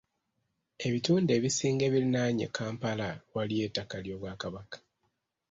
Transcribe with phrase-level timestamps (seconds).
[0.87, 4.77] Ebitundu ebisinga ebirinaanye Kampala waliyo ettaka ly'Obwakabaka.